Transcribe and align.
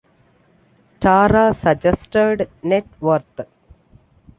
Tara 0.99 1.53
suggested 1.53 2.49
Net 2.63 2.87
Worth. 2.99 3.41